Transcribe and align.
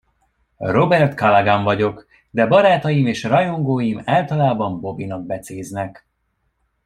Robert 0.57 1.13
Calaghan 1.15 1.63
vagyok, 1.63 2.07
de 2.29 2.45
barátaim 2.47 3.05
és 3.07 3.23
rajongóim 3.23 4.01
általában 4.05 4.79
Bobbynak 4.79 5.25
becéznek. 5.25 6.07